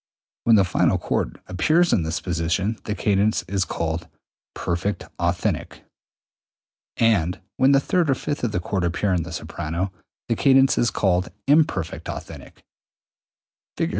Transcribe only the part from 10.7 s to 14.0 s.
is called imperfect authentic. Fig.